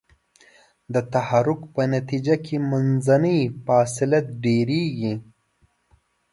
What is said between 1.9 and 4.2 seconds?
نتیجه کې منځنۍ فاصله